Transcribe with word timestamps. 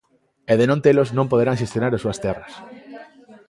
E 0.51 0.53
de 0.59 0.65
non 0.69 0.81
telos 0.85 1.09
non 1.17 1.29
poderán 1.31 1.59
xestionar 1.61 1.91
as 1.93 2.01
súas 2.03 2.21
terras. 2.25 2.53